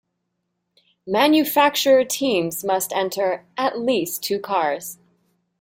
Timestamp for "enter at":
2.91-3.77